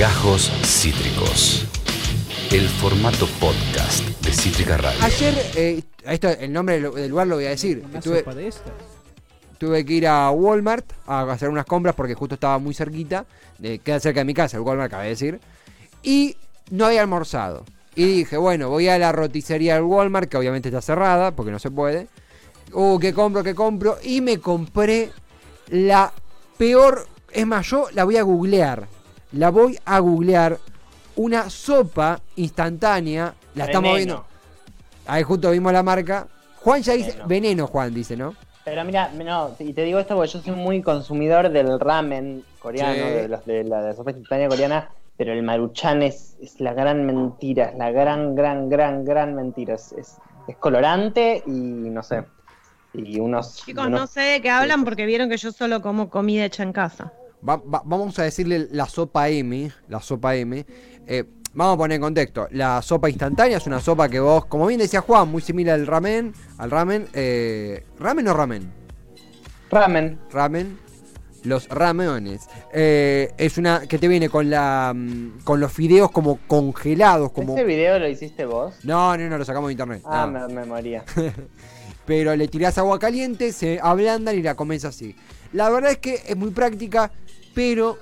[0.00, 1.66] Gajos Cítricos.
[2.50, 4.98] El formato podcast de Cítrica Radio.
[5.02, 7.84] Ayer, eh, esto, el nombre del lugar lo voy a decir.
[7.86, 8.72] Una Tuve, sopa de estas.
[9.58, 13.26] tuve que ir a Walmart a hacer unas compras porque justo estaba muy cerquita.
[13.62, 15.38] eh, queda cerca de mi casa, el Walmart, acabé de decir.
[16.02, 16.34] Y
[16.70, 17.66] no había almorzado.
[17.94, 21.58] Y dije, bueno, voy a la roticería del Walmart, que obviamente está cerrada porque no
[21.58, 22.08] se puede.
[22.72, 23.98] Uh, ¿qué compro, qué compro?
[24.02, 25.10] Y me compré
[25.68, 26.10] la
[26.56, 27.06] peor.
[27.30, 28.88] Es más, yo la voy a googlear.
[29.32, 30.58] La voy a googlear.
[31.16, 33.34] Una sopa instantánea.
[33.54, 34.24] La estamos viendo.
[35.06, 36.26] Ahí justo vimos la marca.
[36.56, 37.10] Juan ya dice.
[37.12, 37.28] Veneno.
[37.28, 38.34] Veneno, Juan dice, ¿no?
[38.64, 42.92] Pero mira, no, y te digo esto porque yo soy muy consumidor del ramen coreano,
[42.94, 43.00] Sí.
[43.00, 46.74] de, los, de la de la sopa instantánea coreana, pero el maruchan es, es la
[46.74, 49.74] gran mentira, es la gran, gran, gran, gran mentira.
[49.74, 50.16] Es, es,
[50.46, 52.24] es colorante y no sé.
[52.92, 53.56] Y unos.
[53.64, 56.62] Chicos, unos- no sé de qué hablan porque vieron que yo solo como comida hecha
[56.62, 57.12] en casa.
[57.46, 59.70] Va- va- vamos a decirle la sopa M.
[59.88, 60.64] La sopa M.
[61.06, 62.48] Eh, vamos a poner en contexto.
[62.50, 65.86] La sopa instantánea es una sopa que vos, como bien decía Juan, muy similar al
[65.86, 66.32] ramen.
[66.58, 67.08] Al ramen.
[67.14, 68.72] eh, ¿Ramen o ramen?
[69.70, 70.18] Ramen.
[70.30, 70.78] Ramen.
[71.44, 72.46] Los rameones.
[72.74, 77.32] Eh, es una que te viene con la mm, con los fideos como congelados.
[77.32, 77.54] Como...
[77.54, 78.74] ¿Ese video lo hiciste vos?
[78.84, 80.02] No, no, no, lo sacamos de internet.
[80.04, 80.46] Ah, no.
[80.48, 81.02] me, me moría.
[82.04, 85.16] pero le tirás agua caliente, se ablandan y la comes así.
[85.52, 87.10] La verdad es que es muy práctica,
[87.54, 87.98] pero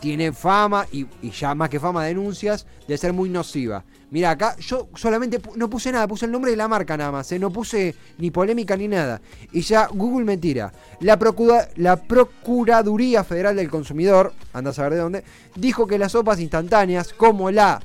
[0.00, 3.84] tiene fama, y, ya más que fama, denuncias, de ser muy nociva.
[4.10, 7.30] Mira, acá yo solamente no puse nada, puse el nombre de la marca nada más,
[7.30, 7.38] ¿eh?
[7.38, 9.20] no puse ni polémica ni nada.
[9.52, 10.72] Y ya Google me tira.
[11.00, 16.12] La, procura- la Procuraduría Federal del Consumidor, anda a saber de dónde, dijo que las
[16.12, 17.80] sopas instantáneas, como la,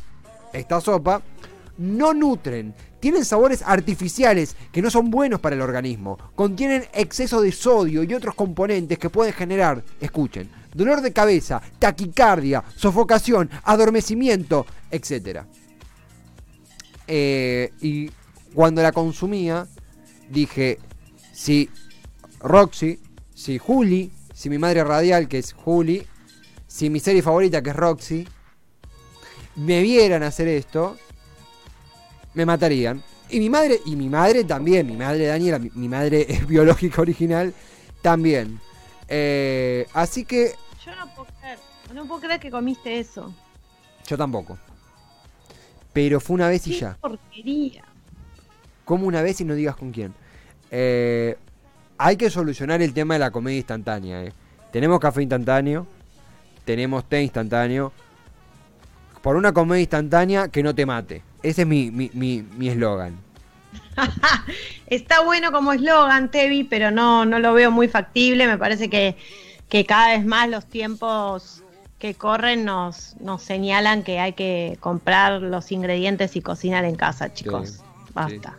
[0.53, 1.21] esta sopa,
[1.77, 2.73] no nutren,
[3.06, 8.11] tienen sabores artificiales que no son buenos para el organismo, contienen exceso de sodio y
[8.16, 15.42] otros componentes que pueden generar, escuchen, dolor de cabeza, taquicardia, sofocación, adormecimiento, etc.
[17.06, 18.09] Eh, y
[18.56, 19.67] cuando la consumía,
[20.27, 20.80] dije,
[21.32, 21.70] si
[22.39, 22.99] Roxy,
[23.36, 26.08] si Juli, si mi madre radial, que es Juli,
[26.66, 28.27] si mi serie favorita, que es Roxy,
[29.58, 30.98] me vieran hacer esto,
[32.36, 33.02] me matarían.
[33.30, 37.54] Y mi madre, y mi madre también, mi madre Daniela, mi, mi madre biológica original,
[38.02, 38.60] también.
[39.08, 40.54] Eh, así que
[40.86, 41.58] Yo no puedo creer,
[41.94, 43.34] no puedo creer que comiste eso.
[44.08, 44.58] yo tampoco.
[45.94, 46.98] Pero fue una vez y Qué ya.
[47.00, 47.84] porquería.
[48.84, 50.14] Como una vez y no digas con quién.
[50.70, 51.38] Eh,
[51.98, 54.23] hay que solucionar el tema de la comida instantánea.
[54.23, 54.34] eh.
[54.72, 55.88] Tenemos café instantáneo,
[56.66, 57.94] tenemos té instantáneo.
[59.23, 61.23] Por una comida instantánea que no te mate.
[61.45, 63.16] Ese es mi mi- mi- mi eslogan.
[64.88, 68.48] Está bueno como eslogan, Tevi, pero no, no lo veo muy factible.
[68.48, 69.16] Me parece que,
[69.70, 71.61] que cada vez más los tiempos
[72.00, 77.34] que corren nos, nos señalan que hay que comprar los ingredientes y cocinar en casa,
[77.34, 77.70] chicos.
[77.70, 78.58] Sí, Basta.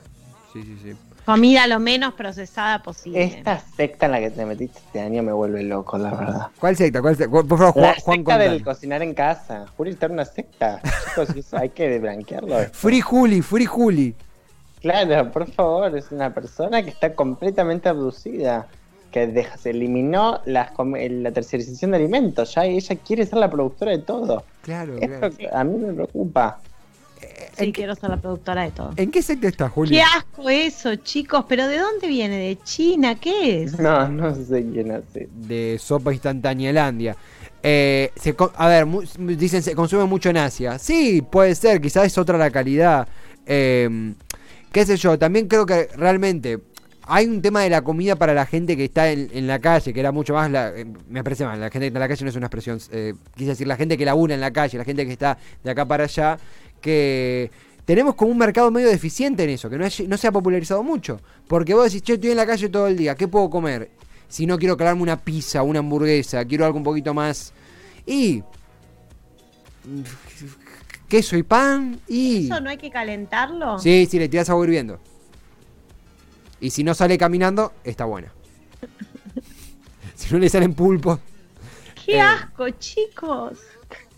[0.53, 0.93] Sí, sí, sí.
[1.27, 3.25] Comida lo menos procesada posible.
[3.25, 6.47] Esta secta en la que te metiste este año me vuelve loco, la verdad.
[6.61, 7.03] ¿Cuál secta?
[7.03, 7.31] ¿Cuál secta?
[7.33, 9.67] Por favor, Juan, La Juan secta del cocinar en casa.
[9.77, 10.81] Juli está en una secta.
[11.09, 12.57] Chicos, eso hay que blanquearlo.
[12.73, 14.15] Free Juli, Free Juli.
[14.81, 18.67] Claro, por favor, es una persona que está completamente abducida.
[19.11, 22.55] Que deja- se eliminó las com- la tercerización de alimentos.
[22.55, 24.45] Ya ella quiere ser la productora de todo.
[24.63, 25.57] Claro, Esto claro.
[25.57, 26.59] a mí me preocupa.
[27.59, 28.93] Sí, quiero ser la productora de todo.
[28.97, 29.97] ¿En qué secta está Juli?
[29.97, 31.47] Qué asco eso, chicos.
[31.49, 32.37] ¿Pero de dónde viene?
[32.37, 33.15] ¿De China?
[33.15, 33.79] ¿Qué es?
[33.79, 35.29] No, no sé quién hace.
[35.33, 37.17] De sopa instantánealandia.
[37.63, 38.87] Eh, se a ver,
[39.19, 40.79] dicen se consume mucho en Asia.
[40.79, 43.09] Sí, puede ser, quizás es otra la calidad.
[43.47, 44.15] Eh,
[44.71, 46.59] qué sé yo, también creo que realmente
[47.09, 49.93] hay un tema de la comida para la gente que está en, en la calle,
[49.93, 52.09] que era mucho más, la, eh, me parece mal, la gente que está en la
[52.09, 54.77] calle no es una expresión, eh, quise decir, la gente que labura en la calle,
[54.77, 56.37] la gente que está de acá para allá,
[56.81, 57.51] que
[57.85, 61.21] tenemos como un mercado medio deficiente en eso, que no, no se ha popularizado mucho.
[61.47, 63.91] Porque vos decís, che, estoy en la calle todo el día, ¿qué puedo comer?
[64.29, 67.53] Si no quiero calarme una pizza, una hamburguesa, quiero algo un poquito más...
[68.05, 68.43] Y...
[71.09, 72.47] Queso y pan y...
[72.47, 73.79] ¿Eso no hay que calentarlo?
[73.79, 74.99] Sí, sí, le tiras agua hirviendo.
[76.61, 78.33] Y si no sale caminando, está buena.
[80.17, 81.21] si no le salen pulpos,
[82.05, 82.21] ¡Qué Eh.
[82.21, 83.59] asco, chicos!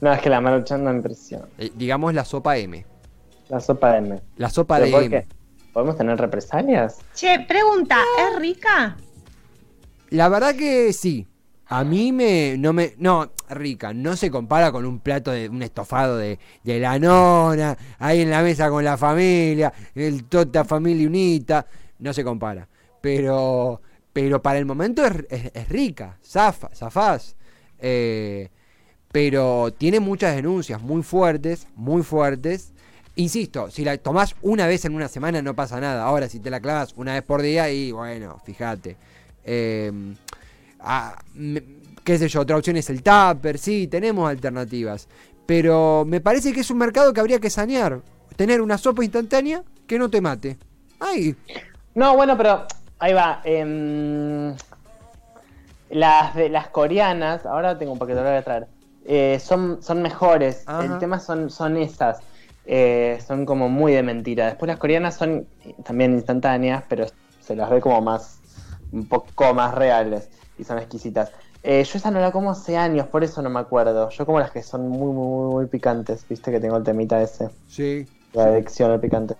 [0.00, 1.42] No, es que la maruchan da impresión.
[1.58, 2.84] eh, digamos la sopa M.
[3.48, 4.20] La sopa de M.
[4.36, 5.10] La sopa ¿Pero de por M.
[5.10, 5.26] qué?
[5.72, 6.98] ¿Podemos tener represalias?
[7.14, 8.96] Che, pregunta, ¿es rica?
[10.10, 11.26] La verdad que sí.
[11.70, 15.62] A mí me no me no rica, no se compara con un plato de un
[15.62, 21.06] estofado de, de la nona, ahí en la mesa con la familia, el tota familia
[21.06, 21.66] unita,
[21.98, 22.66] no se compara.
[23.02, 23.82] Pero
[24.14, 27.36] pero para el momento es, es- es rica, zafa, zafás.
[27.78, 28.48] Eh,
[29.12, 32.72] pero tiene muchas denuncias muy fuertes, muy fuertes.
[33.16, 36.04] Insisto, si la tomás una vez en una semana no pasa nada.
[36.04, 38.96] Ahora, si te la clavas una vez por día, y bueno, fíjate.
[39.44, 39.90] Eh,
[41.34, 41.62] me-
[42.04, 45.08] qué sé yo, otra opción es el tupper, sí, tenemos alternativas.
[45.46, 48.00] Pero me parece que es un mercado que habría que sanear.
[48.36, 50.58] Tener una sopa instantánea que no te mate.
[51.00, 51.34] Ay,
[51.94, 52.66] No, bueno, pero
[52.98, 53.40] ahí va.
[53.44, 54.54] em,
[55.90, 58.66] las de las coreanas, ahora tengo un paquete, lo voy a traer.
[59.08, 60.62] Eh, son, son mejores.
[60.66, 60.84] Ajá.
[60.84, 62.20] El tema son, son esas.
[62.70, 64.46] eh, son como muy de mentira.
[64.46, 65.46] Después las coreanas son
[65.84, 67.06] también instantáneas, pero
[67.40, 68.40] se las ve como más,
[68.92, 70.28] un poco más reales
[70.58, 71.32] y son exquisitas.
[71.62, 74.10] Eh, yo esa no la como hace años, por eso no me acuerdo.
[74.10, 76.26] Yo como las que son muy, muy, muy, muy picantes.
[76.28, 78.06] Viste que tengo el temita ese, sí.
[78.34, 79.34] la adicción al picante.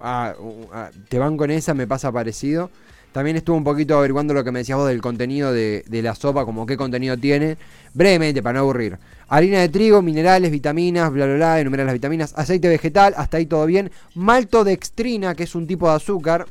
[0.00, 2.70] Ah, uh, ah, te van con esa, me pasa parecido.
[3.12, 6.44] También estuve un poquito averiguando lo que me decías vos del contenido de, la sopa,
[6.44, 7.56] como qué contenido tiene.
[7.92, 8.98] Brevemente, para no aburrir.
[9.28, 12.32] Harina de trigo, minerales, vitaminas, bla, bla, bla, enumerar las vitaminas.
[12.36, 13.90] Aceite vegetal, hasta ahí todo bien.
[14.14, 16.46] Maltodextrina, que es un tipo de azúcar.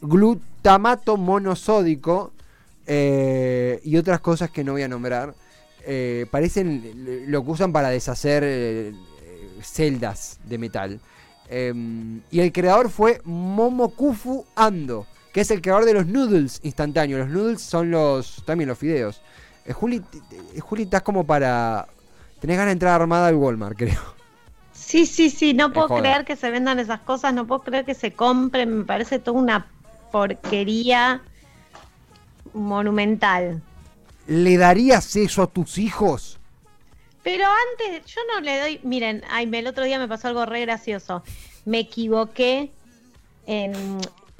[0.00, 2.32] Glutamato monosódico.
[2.86, 5.34] eh, y otras cosas que no voy a nombrar.
[5.84, 8.92] Eh, parecen lo que usan para deshacer eh,
[9.62, 11.00] celdas de metal.
[11.48, 17.20] Em, y el creador fue Momokufu Ando, que es el creador de los noodles instantáneos.
[17.20, 19.20] Los noodles son los también los fideos.
[19.64, 21.86] Eh, Juli, t- Juli, estás como para...
[22.40, 24.00] Tenés ganas de entrar armada al Walmart, creo.
[24.72, 27.94] Sí, sí, sí, no puedo creer que se vendan esas cosas, no puedo creer que
[27.94, 29.66] se compren, me parece toda una
[30.10, 31.22] porquería
[32.52, 33.62] monumental.
[34.26, 36.38] ¿Le darías eso a tus hijos?
[37.22, 40.44] Pero antes, yo no le doy, miren, ay, me- el otro día me pasó algo
[40.44, 41.22] re gracioso.
[41.64, 42.72] Me equivoqué
[43.46, 43.72] en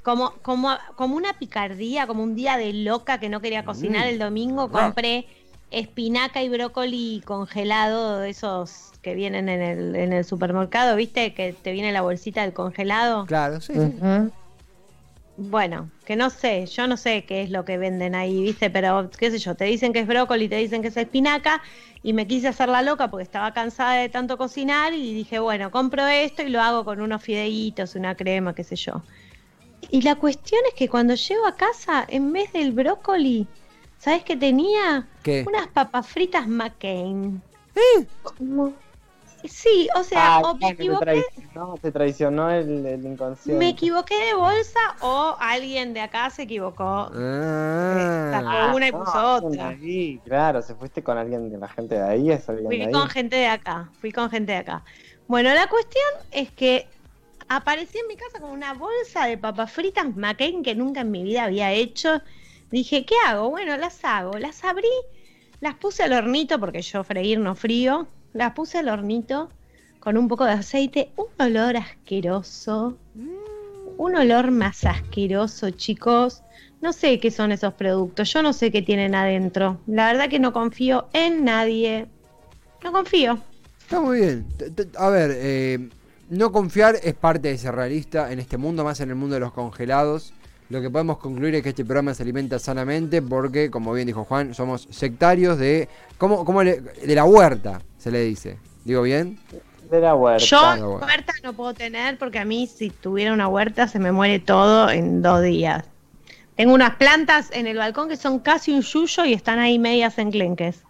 [0.02, 4.10] como, como, como una picardía, como un día de loca que no quería cocinar Mm.
[4.10, 5.26] el domingo, compré
[5.70, 11.34] espinaca y brócoli congelado, esos que vienen en el, en el supermercado, ¿viste?
[11.34, 13.26] Que te viene la bolsita del congelado.
[13.26, 13.72] Claro, sí.
[15.34, 18.70] Bueno, que no sé, yo no sé qué es lo que venden ahí, ¿viste?
[18.70, 21.62] Pero qué sé yo, te dicen que es brócoli, te dicen que es espinaca
[22.02, 25.70] y me quise hacer la loca porque estaba cansada de tanto cocinar y dije, bueno,
[25.70, 29.06] compro esto y lo hago con unos fideitos, una crema, qué sé yo.
[29.92, 33.46] Y la cuestión es que cuando llego a casa, en vez del brócoli,
[33.98, 35.06] ¿sabes qué tenía?
[35.22, 35.44] ¿Qué?
[35.46, 37.40] Unas papas fritas McCain.
[37.76, 38.06] ¿Eh?
[38.24, 38.72] Como-
[39.44, 43.58] Sí, o sea, Ah, o me claro, te equivoqué traicionó, te traicionó el, el inconsciente.
[43.58, 47.10] me equivoqué de bolsa o alguien de acá se equivocó.
[47.12, 48.30] Ah.
[48.32, 49.68] Sacó una y puso alguien otra.
[49.70, 52.76] de ahí, claro, si fuiste con alguien de la gente de ahí, es alguien de
[52.76, 52.92] Fui ahí.
[52.92, 54.84] con gente de acá, fui con gente de acá.
[55.26, 56.86] Bueno, la cuestión es que
[57.56, 61.22] aparecí en mi casa con una bolsa de papas fritas McCain que nunca en mi
[61.22, 62.20] vida había hecho.
[62.70, 63.50] Dije, ¿qué hago?
[63.50, 64.38] Bueno, las hago.
[64.38, 64.88] Las abrí,
[65.60, 68.06] las puse al hornito porque yo freír no frío.
[68.32, 69.50] Las puse al hornito
[70.00, 72.96] con un poco de aceite, un olor asqueroso.
[73.14, 76.42] Un olor más asqueroso, chicos.
[76.80, 79.80] No sé qué son esos productos, yo no sé qué tienen adentro.
[79.86, 82.08] La verdad que no confío en nadie.
[82.82, 83.38] No confío.
[83.78, 84.46] Está muy bien.
[84.98, 85.88] A ver, eh,
[86.32, 89.40] no confiar es parte de ser realista en este mundo, más en el mundo de
[89.40, 90.32] los congelados.
[90.70, 94.24] Lo que podemos concluir es que este programa se alimenta sanamente porque, como bien dijo
[94.24, 95.88] Juan, somos sectarios de...
[96.16, 98.56] ¿Cómo, cómo le- de la huerta, se le dice.
[98.84, 99.38] ¿Digo bien?
[99.90, 100.44] De la huerta.
[100.46, 101.06] Yo bueno.
[101.06, 104.88] huerta no puedo tener porque a mí si tuviera una huerta se me muere todo
[104.88, 105.84] en dos días.
[106.56, 110.16] Tengo unas plantas en el balcón que son casi un yuyo y están ahí medias
[110.18, 110.82] enclenques.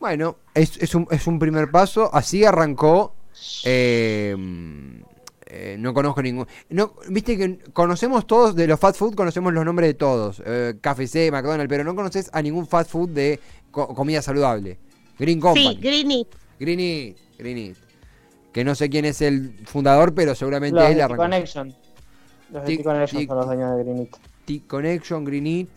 [0.00, 2.10] Bueno, es, es un, es un primer paso.
[2.12, 3.14] Así arrancó.
[3.64, 4.36] Eh,
[5.46, 6.46] eh, no conozco ningún.
[6.70, 10.42] No, Viste que conocemos todos de los fast food, conocemos los nombres de todos.
[10.46, 13.38] Eh, KFC, McDonald's, pero no conoces a ningún fast food de
[13.70, 14.78] co- comida saludable.
[15.18, 15.74] Green Company.
[15.74, 16.26] Sí, Greeny.
[16.58, 17.76] Green Eat, Green Eat.
[18.52, 21.22] Que no sé quién es el fundador, pero seguramente Los él de arrancó.
[21.24, 21.74] T-Connection.
[22.52, 24.16] Los T-Connection son los dueños de Greenit.
[24.46, 25.68] T-Connection, Green Eat.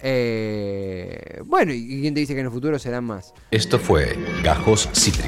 [0.00, 3.34] Eh, bueno, ¿y quién te dice que en el futuro serán más?
[3.50, 5.27] Esto fue Gajos Cítricos.